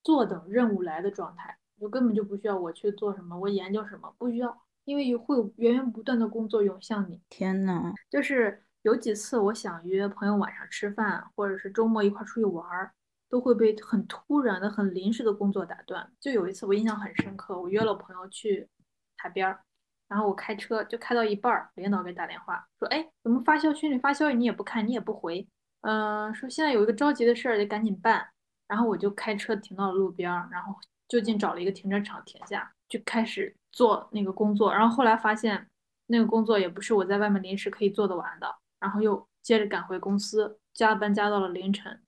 [0.03, 7.21] 坐等任务来的状态，就根本就不需要我去做什么，我研究什么不需要，因为会有源源不断的工作涌向你。
[7.29, 12.93] 天呐，就是有几次我想约朋友晚上吃饭，或者是周末一块出去玩儿，
[13.29, 16.11] 都会被很突然的、很临时的工作打断。
[16.19, 18.69] 就有一次我印象很深刻，我约了朋友去
[19.17, 19.61] 海边儿。
[20.09, 25.47] 然后我开车就开到一半儿，领导给打电话说：“哎，怎么发消群里发消息你也不看，你也不回？
[25.83, 28.27] 嗯，说现在有一个着急的事儿得赶紧办。”
[28.67, 30.75] 然后我就开车停到了路边儿，然后
[31.09, 34.71] 就近找了一个停车场停下，就开始做那个工作。
[34.71, 35.67] 然后后来发现
[36.07, 42.03] 那个工作也不是我在外面临时可以做得完的，然后又接着赶回公司，加班加到了凌晨，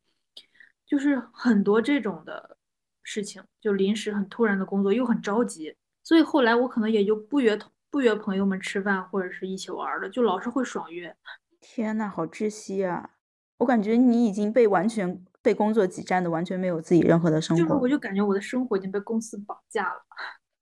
[0.84, 2.58] 就是很多这种的
[3.02, 7.72] 事情，就临时很突然的工作又很着急，所以后来我可能也就不约同。
[7.90, 11.14] 不约朋友们吃饭或者是一起玩的，就老是会爽约。
[11.60, 13.10] 天呐，好窒息啊！
[13.58, 17.62] 我感觉你已经被完全被工作挤占的，完全没有自己任何的生活。
[17.62, 20.02] 就是，我就感觉我的生活已经被公司绑架了。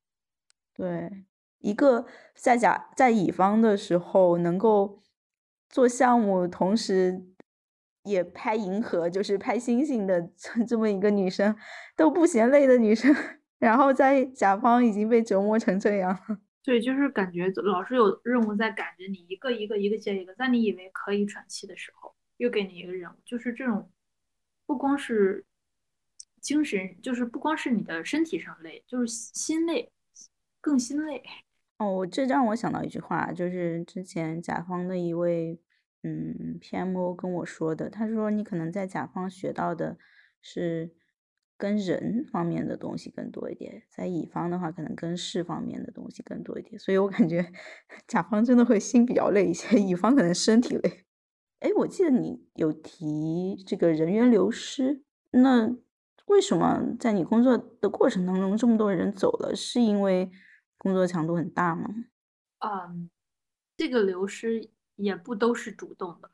[0.75, 1.25] 对，
[1.59, 5.03] 一个在甲在乙方的时候能够
[5.69, 7.27] 做项目，同时
[8.03, 10.31] 也拍银河，就是拍星星的
[10.67, 11.55] 这么一个女生
[11.95, 13.14] 都不嫌累的女生，
[13.61, 16.19] 然后在甲方已经被折磨成这样。
[16.62, 23.90] 对，就是感觉老是有任务在赶着你，一个一个一个接一个，在你以为可以喘气的时候，又给你一个任务，就是这种，
[24.66, 25.47] 不光是
[26.40, 29.90] 精神，就是不光是你的身体上累，就是心累，
[30.61, 31.23] 更心累。
[31.79, 35.59] 哦，这让我想到一句话，就是之前甲方的一位
[36.03, 39.97] 嗯 PMO 跟我说的，他说你可能在甲方学到的
[40.42, 40.98] 是。
[41.59, 47.53] 跟人方面的东西更多一点，在乙方的话，可能跟事方面的东西更多一点，所以我感觉
[48.07, 51.05] 甲方真的会心比较累一些，乙方可能身体累。
[51.59, 55.77] 哎，我记得你有提这个人员流失，那
[56.27, 59.57] 为什么在你工作的过程当中这么多人走了？
[59.57, 60.31] 是因为
[60.79, 61.88] 工作强度很大吗？
[62.61, 63.11] 嗯，
[63.77, 66.31] 这个流失也不都是主动的。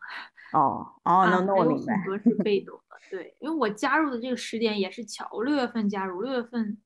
[0.52, 1.96] 哦哦，那那我明白。
[1.96, 2.96] 很多是被动的。
[3.10, 6.80] 对，因为我加入的这个时点也是巧，我六月份加入，六月份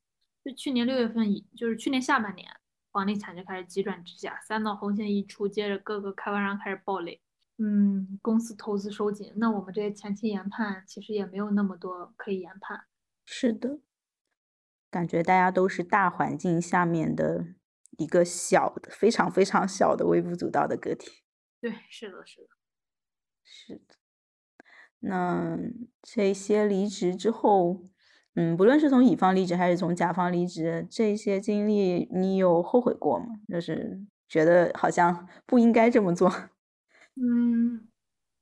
[0.44, 1.24] 就去年六月份，
[1.56, 2.48] 就是去年下半年，
[2.90, 7.20] 房地产就开始急转直下，三道红线一出，接着各个开发商开始暴雷，
[7.58, 12.84] 嗯，公司投资收紧，那我们这些前期研判其实也没有那么多可以研判。
[13.24, 13.80] 是的，
[14.90, 17.44] 感觉大家都是大环境下面的
[17.98, 21.22] 一个小的、非常非常小的微不足道的个体。
[21.60, 22.48] 对，是的，是的，
[23.42, 23.96] 是的。
[25.00, 25.56] 那
[26.02, 27.88] 这些离职之后，
[28.34, 33.26] 嗯，不论是从乙方离职还是从甲方离职，这些经历你有后悔过吗？
[33.48, 36.28] 就是觉得好像不应该这么做。
[37.14, 37.88] 嗯，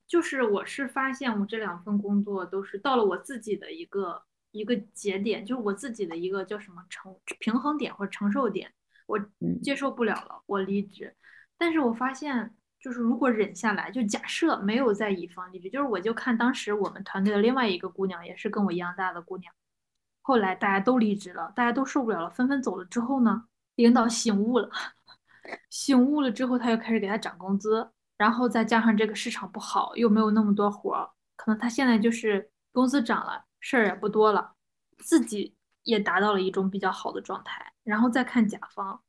[0.07, 8.73] 就是我是发现我这两份工作都是到了我自己的一个一个节点，就是我自己的一个叫什么承平衡点或者承受点，
[9.07, 9.19] 我
[9.63, 11.15] 接受不了了，我离职。
[11.57, 12.55] 但是我发现。
[12.87, 19.53] 就是如果忍下来，就假设没有在乙方离职，就是我就看当时我们团队的另外一个姑娘，也是跟我一样大的姑娘，
[20.23, 24.71] 后来大家都离职了，大家都受不了了，纷纷走了之后呢，领导醒悟了，
[25.69, 34.53] 醒悟了之后，他又开始给他涨工资，然后再加上这个市场不好，又没有那么多活儿，可能他现在就是工资涨了，事儿也不多了，
[34.99, 39.03] 自己也达到了一种比较好的状态，然后再看甲方。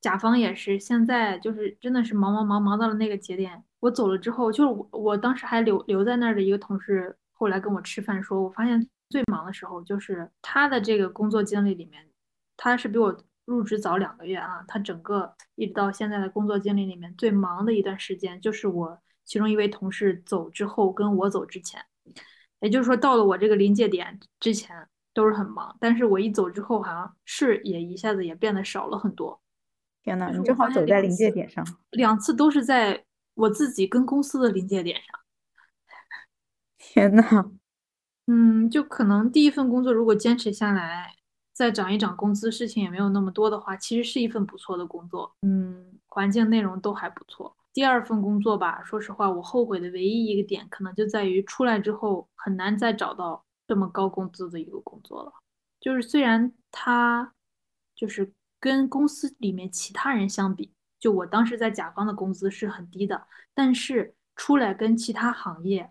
[0.00, 3.62] 甲方也是，现在就是真的是忙忙忙忙到了那个节点。
[3.80, 12.08] 我走了之后，就是我我当时还留留在那儿的一个同事，后来跟我吃饭说，我发现最忙的时候就是他的这个工作经历里面，
[12.56, 14.64] 他是比我入职早两个月啊。
[14.68, 21.84] 他整个一直到现在的工作经历里面最忙的一段时间，就是我其中一位同事走之后跟我走之前，
[22.60, 29.40] 也就是说到了我这个临界点之前都是很忙，但是我一走之后，好像事也一下子也变得少了很多。
[30.02, 35.20] 天呐，你正好走在临界点上，两次都是在我自己跟公司的临界点上。
[36.78, 37.50] 天呐，
[38.26, 41.14] 嗯，就可能第一份工作如果坚持下来，
[41.52, 45.34] 再涨一涨工资，事情也没有那么多的话，其实是一份不错的工作。
[45.42, 47.54] 嗯，环境内容都还不错。
[47.72, 55.32] 第二份工作吧，说实话，我后悔的唯一一个点，可能就在于出来之后很难再找到这么高工资的一个工作了。
[55.78, 57.32] 就是虽然他
[57.94, 65.90] 就是跟公司里面其他人相比，就我当时在甲方的工资是很低的，但是出来跟其他行业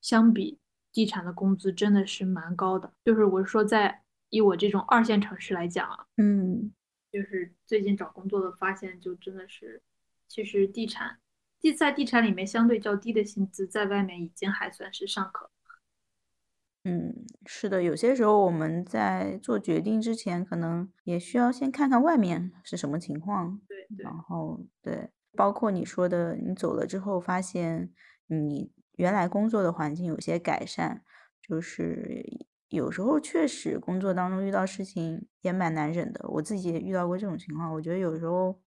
[0.00, 0.60] 相比，
[0.92, 2.92] 地产的工资真的是蛮高的。
[3.04, 6.72] 就是我是说，在以我这种二线城市来讲啊，嗯，
[7.10, 9.82] 就是最近找工作的发现，就真的是。
[10.28, 11.18] 其实地产，
[11.58, 15.50] 地在地产里面相对较低的薪资，在外面已经还算是尚可。
[16.88, 17.14] 嗯，
[17.44, 23.60] 是的，有些时候我们在做决定之前，可能也需要先看看外面是什么情况。
[23.68, 24.04] 对对。
[24.04, 27.90] 然后对，包括你说的，你走了之后发现
[28.28, 31.02] 你原来工作的环境有些改善，
[31.42, 32.24] 就是
[32.68, 36.26] 有时候确实工作当中遇到事情也蛮难忍的。
[36.28, 38.60] 我自己也遇到过这种情况，我觉得有时候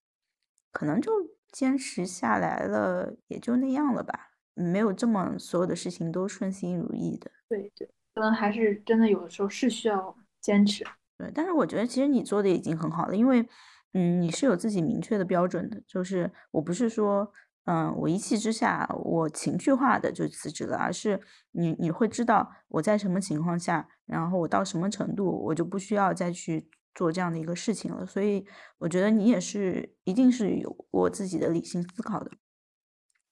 [0.72, 1.12] 可能就。
[1.52, 7.30] 坚持下来了，也就那样了吧，没有这么所有的事情都顺心如意的。
[7.50, 10.86] 对对，可能还是真的有的时候是需要坚持。
[11.18, 13.48] 对，但是我觉得其实你做的已经很好了，因为
[13.94, 17.32] 嗯，你是有自己明确的标准的，就是我不是说
[17.66, 26.70] 嗯，我一气之下我情绪化的就辞职了，而是你你会知道我在什么情况下，然后我到什么程度，我就不需要再去。
[26.94, 28.46] 做这样的一个事情了，所以
[28.78, 32.30] 我觉得你也是一定是有过自己的理性思考的。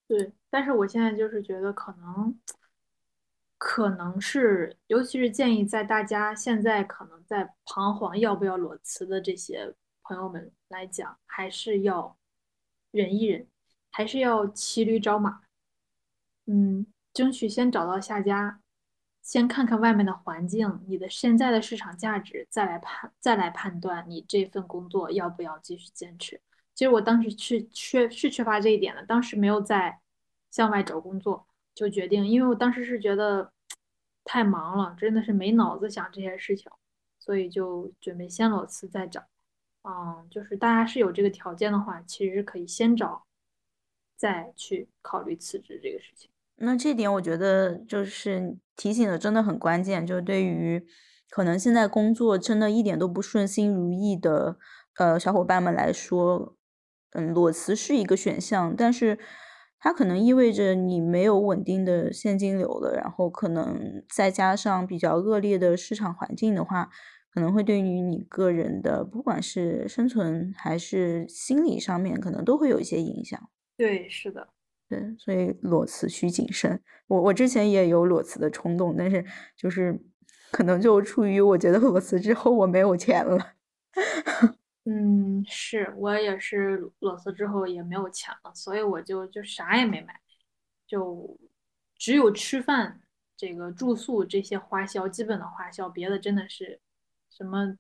[0.08, 2.40] 对，但是我现在就是觉得可能，
[3.60, 12.18] 可能是，尤其是建议在大家现在可能在彷徨要不要裸辞的这些朋友们来讲，还是要
[12.90, 13.46] 忍一忍，
[13.92, 15.42] 还是要骑驴找马，
[16.48, 18.62] 嗯，争取先找到下家。
[19.22, 26.42] 先看看外面的环境，你的现在的市场价值，再来判再来判断你这份工作要不要继续坚持。
[26.74, 30.00] 其实我当时是缺是缺乏这一点的，当时没有在
[30.50, 31.46] 向外找工作，
[31.80, 33.54] 就决定，因为我当时是觉得
[34.26, 36.70] 太忙了，真的是没脑子想这些事情，
[37.18, 39.24] 所以就准备先裸辞再找。
[39.84, 43.24] 嗯，就是大家是有这个条件的话，其实可以先找，
[44.18, 46.30] 再去考虑辞职这个事情。
[46.58, 50.86] 那这点我觉得就是提醒的真的很关键，就是对于
[51.30, 54.58] 可能现在工作真的一点都不顺心如意的
[54.98, 56.58] 呃小伙伴们来说，
[57.12, 59.18] 嗯，裸辞是一个选项，但是
[59.80, 66.90] 它可能意味着你没有稳定的现金流了，然后可能再加上比较恶劣的市场环境的话，
[67.34, 73.40] 可能会对于你个人的不管是生存还是心理上面，可能都会有一些影响。
[73.78, 74.50] 对，是的。
[74.90, 76.82] 对，所以裸辞需谨慎。
[77.08, 79.24] 我我之前也有裸辞的冲动，但是
[79.56, 79.98] 就是
[80.52, 83.54] 可能就出于我觉得裸辞之后我没有钱了。
[84.92, 90.20] 嗯，是我也是裸辞之后也没有钱了，所以我就就啥也没买，
[90.88, 91.38] 就
[91.96, 93.00] 只有吃饭、
[93.38, 96.80] 这个住宿这些花销，基本的花销，别的真的是
[97.30, 97.78] 什么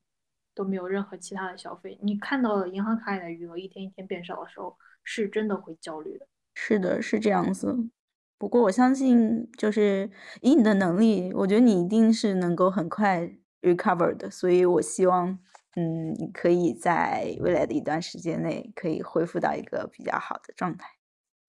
[0.53, 1.97] 都没有任何其他的消费。
[2.03, 6.27] 你看到银行卡里的余额一天一天变少的时候，是真的会焦虑的。
[6.53, 7.89] 是的，是这样子。
[8.37, 14.29] 不过我相信，就是以你的能力，我觉得你一定是能够很快 recover 的。
[14.29, 15.39] 所以我希望，
[15.75, 20.87] 嗯，你可以在未来的一段时间内可以恢复到一个比较好的状态。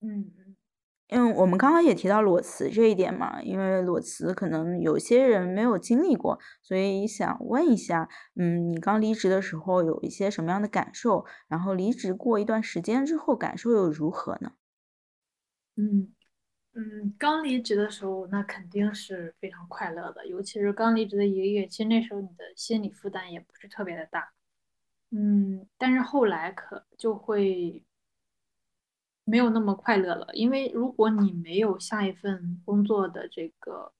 [0.00, 0.56] 嗯嗯。
[1.08, 11.24] 因为我们刚刚也提到裸辞这一点嘛，因为裸辞可能有些人没有经历过，所以想问一下，嗯，你刚离职的时候有一些什么样的感受？
[11.48, 14.52] 然后离职过一段时间之后，感受又如何呢？
[15.76, 16.12] 嗯
[16.74, 24.32] 嗯，刚离职的时候，那肯定是非常快乐的，尤其是刚离职的一个月，其实那时候你的心理负担也不是特别的大。
[25.10, 27.82] 嗯，但是后来可就会
[29.24, 33.92] 没有那么快乐了，因为如果你没有下一份工作的这个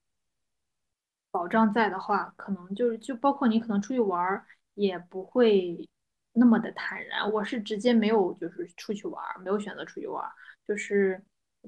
[1.29, 4.45] 保障在的话，可能就是就包括你可能出去玩儿
[4.75, 5.89] 也不会
[6.31, 7.29] 那么的坦然。
[7.33, 10.31] 我是直接没有就是出去玩儿，没有选择出去玩儿，
[10.65, 11.21] 就是。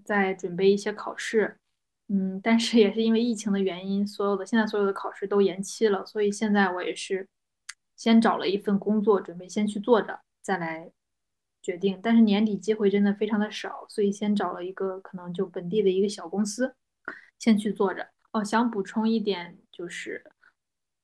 [0.03, 1.57] 在准备一些考试，
[2.07, 7.27] 嗯，但是也是因为疫情的原因，所有的现在所有的考试都延期了，所以现在我也是
[7.95, 10.91] 先找了一份工作，准备先去做着，再来
[11.61, 11.99] 决定。
[12.01, 16.75] 但是年底机会真的非常的少，所以先找了一个可能就本地的一个小公司，
[17.39, 18.09] 先去做着。
[18.31, 20.23] 哦，想补充一点就是，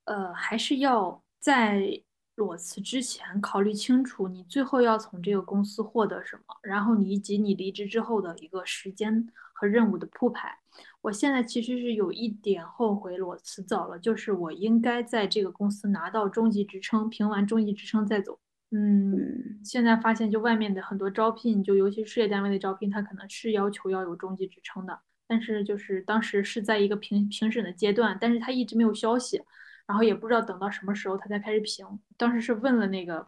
[0.05, 2.01] 呃，还是要在。
[2.39, 10.57] 裸辞之前考虑清楚，你最后要从这个公司获得什么，然后你以及你离职之后的一个时间和任务的铺排。
[11.01, 18.39] 我现在其实是有一点后悔裸辞早了，就是我应该在这个公司拿到中级职称，评完中级职称再走。
[18.71, 29.41] 嗯，现在发现就外面的很多招聘，就尤其事业单位的招聘，它可能是要求要有中级职称的，但是就是当时是在一个评评审的阶段，但是他一直没有消息，
[29.89, 31.83] 然后也不知道等到什么时候他才开始评。
[32.15, 33.27] 当时是问了那个，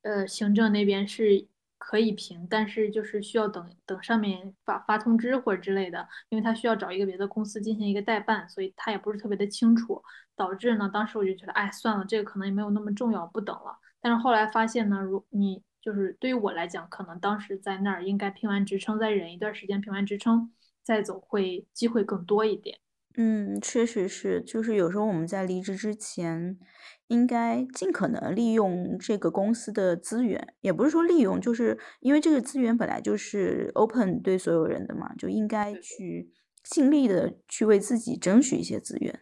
[0.00, 1.46] 呃，行政那边是
[1.76, 10.02] 可以评，但是就是需要等等上面发发通知或者之类的，因为他需要找一个别的公司进行一个代办，所以他也不是特别的清楚，
[10.34, 13.78] 导致呢，当时我就觉得，哎，算了，这个可能也没有那么重要，不等了。
[14.00, 20.50] 但是后来发现呢，如你就是对于我来讲，可能当时在那儿应该评完职称，再忍一段时间，评完职称
[20.82, 22.78] 再走，会机会更多一点。
[23.18, 26.58] 嗯，确实是，就是有时候我们在离职之前，
[27.06, 36.30] 应该尽可能利用这个公司的资源，也不是说利用，就是因为这个资源本来就是 open 对所有人的嘛，就应该去
[36.62, 39.18] 尽力的去为自己争取一些资源。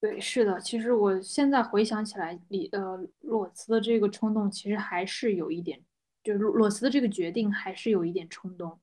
[0.00, 5.78] 对，是的，其实我现在回想起来，离呃裸辞的这个冲动，其实还是有一点，
[6.24, 8.80] 就是裸辞的这个决定还是有一点冲动。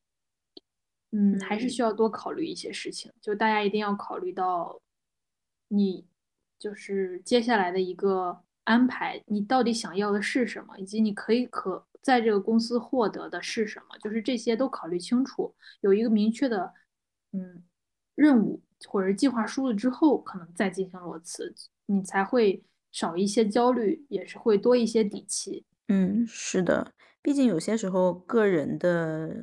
[1.16, 4.82] 嗯，还是需要多考虑一些事情，就大家一定要考虑到，
[5.70, 6.06] 你
[6.60, 16.74] 就是接下来的一个安排，你到底想要的是什么，以及你可以可在这个公司获得的是什么，就是这些都考虑清楚，有一个明确的
[17.32, 17.64] 嗯
[18.16, 18.62] 任务。
[18.90, 21.52] 或者计划书了之后，可能再进行裸辞，
[21.86, 22.62] 你才会
[22.92, 25.66] 少一些焦虑，也是会多一些底气。
[25.88, 26.92] 嗯，是的，
[27.22, 29.34] 毕竟有些时候个人的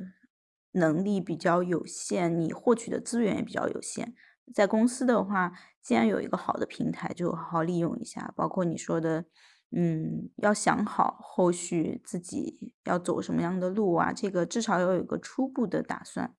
[0.73, 4.13] 能力比较有限，你获取的资源也比较有限。
[4.53, 8.33] 在公司的话，既然有一个好的平台，就好好利用一下。
[8.35, 9.25] 包括你说的，
[9.71, 16.35] 嗯，要想好后续自己要走什么样的路啊，这个至少要有一个初步的打算。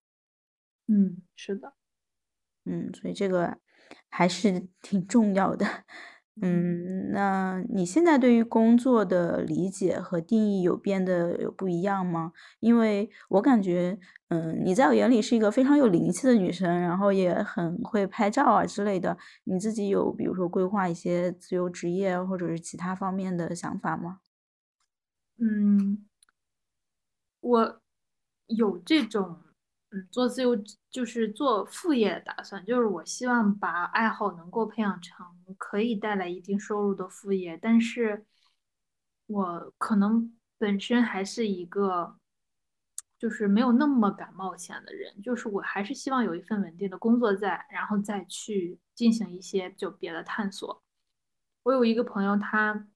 [0.86, 1.74] 嗯，是的。
[2.66, 3.58] 嗯，所以这个
[4.10, 5.66] 还是挺重要的。
[6.42, 12.32] 嗯，那你现在对于工作的理解和定义有变得有不一样吗？
[12.58, 13.96] 因为我感觉，
[14.28, 19.16] 嗯，你在我眼里是一个非常有灵气的女生，然后也很会拍照啊之类的。
[19.44, 24.18] 你自己有比如说规划一些自由职业或者是其他方面的想法吗？
[25.38, 26.06] 嗯，
[27.42, 27.80] 我
[28.46, 29.40] 有这种。
[29.94, 30.56] 嗯，做自由
[30.90, 35.24] 就是做副业的打算，就是我希望把爱好能够培养成
[35.56, 38.26] 可以带来一定收入的副业，但是
[39.26, 42.16] 我可能本身还是一个
[43.16, 50.82] 就是没有那么敢冒险的人，就是我还是希望有一份稳定的工作在，然后再去进行一些就别的探索。
[51.62, 52.88] 我有一个朋友，他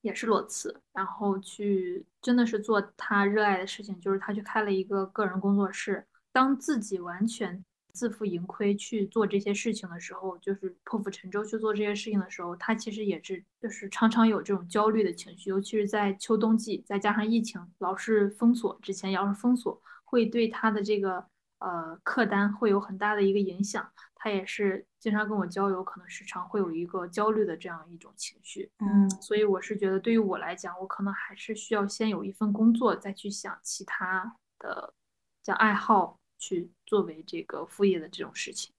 [0.00, 6.06] 也是裸辞，然后去真的是做他热爱的事情，就是他去开了一个个人工作室。
[6.32, 21.24] 当自己完全自负盈亏去做这些事情的时候，就是破釜沉舟去做这些事情的时候，他其实也是就是常常有这种焦虑的情绪，尤其是在秋冬季，再加上疫情老是封锁，之前要是封锁，会对他的这个
[21.58, 23.86] 呃客单会有很大的一个影响。
[24.14, 28.70] 他也是经常跟我交流，可能时常会有一个焦虑的这样一种情绪。
[28.78, 34.94] 嗯，所以我是觉得，对于我来讲，我可能还是需要先有一份工作，再去想其他的
[35.42, 36.20] 叫爱好。
[36.42, 38.72] 去作为这个副业的这种事情，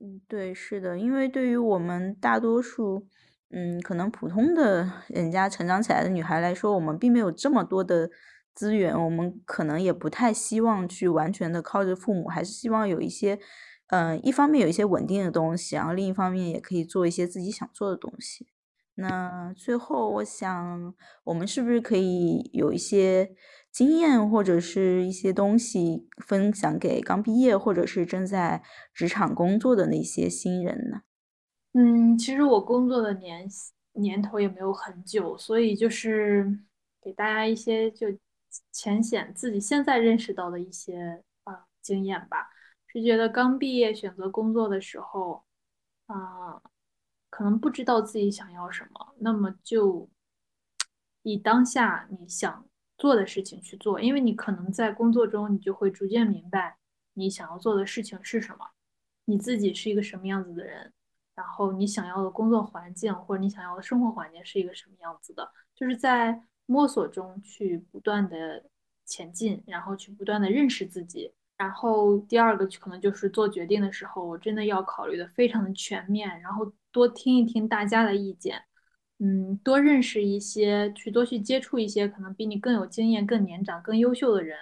[0.00, 3.06] 嗯，对，是的，因为对于我们大多数，
[3.50, 8.10] 嗯，可能普通的人家成长起来的女孩来说，我们并没有这么多的
[8.54, 13.38] 资源，我们可能也不太希望去完全的靠着父母，还是希望有一些，
[13.88, 18.46] 嗯，一方面有一些稳定的东西，然后另一方面也可以做一些自己想做的东西。
[18.94, 23.36] 那最后，我想，我们是不是可以有一些？
[23.72, 28.62] 经验或者是一些东西分享给刚毕业或者是正在
[28.92, 31.02] 职场工作的那些新人呢？
[31.72, 33.48] 嗯，其实我工作的年
[33.92, 36.58] 年头也没有很久，所以就是
[37.00, 38.08] 给大家一些就
[38.72, 42.48] 浅显自己现在认识到的一些啊经验吧。
[42.88, 45.44] 是觉得刚毕业选择工作的时候，
[46.06, 46.60] 啊，
[47.30, 50.08] 可能不知道自己想要什么，那么就
[51.22, 52.66] 以当下你想。
[53.00, 56.76] 做的事情去做，因为你可能在工作中，你就会逐渐明白
[57.14, 58.66] 你想要做的事情是什么，
[59.24, 60.92] 你自己是一个什么样子的人，
[61.34, 68.62] 然后你想要的工作环境或者你想要的生活环境是一个什么样子的，就是在摸索中去不断的
[69.06, 71.32] 前进，然后去不断的认识自己。
[71.56, 78.62] 然后第二个可能就是做决定的时候，我真的要考虑的非常的全面，然后多听一听大家的意见。
[79.22, 84.56] 嗯，多认识一些，去多去接触一些可能比你更有经验、更年长、更优秀的人，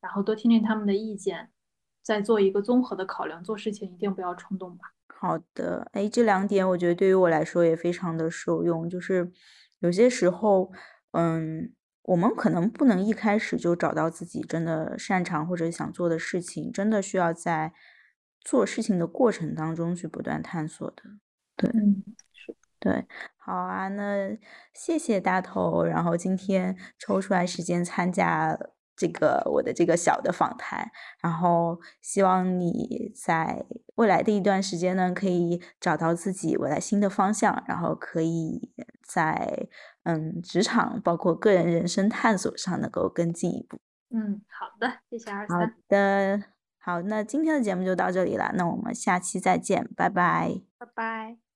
[0.00, 1.50] 然后多听听他们的意见，
[2.02, 3.44] 再做一个综合的考量。
[3.44, 4.94] 做事情一定不要冲动吧。
[5.08, 8.88] 好的，哎，这两点我觉得对于我来说也非常的受用。
[8.88, 9.30] 就是
[9.80, 10.72] 有些时候，
[11.12, 17.74] 嗯，我们可能不能一开始就找到自己真的擅长或者想做的事情，真的需要在
[18.40, 21.02] 做事情的过程当中去不断探索的。
[21.56, 22.02] 对，嗯，
[22.32, 23.04] 是，对，
[23.48, 24.36] 好啊，那
[24.74, 28.58] 谢谢大头，然后今天抽出来时间参加。
[29.00, 30.90] 这个我的这个小的访谈，
[31.22, 38.72] 然后希望你在未来的一段时间呢，可以找到自己未来新的方向，然后可以
[39.06, 39.68] 在
[40.02, 43.78] 嗯职场包括个人人生探索上能够更进一步。
[44.10, 45.60] 嗯，好的，谢谢二三。
[45.60, 46.42] 好的，
[46.80, 51.47] 好，那今天的节目就到这里了，那我们下期再见，拜拜，拜拜。